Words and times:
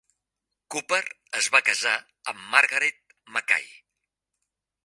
Copper 0.75 0.99
es 1.41 1.51
va 1.57 1.61
casar 1.69 1.93
amb 2.33 2.43
Margaret 2.57 3.17
Mackay. 3.37 3.73